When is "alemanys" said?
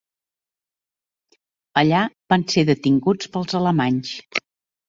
3.63-4.19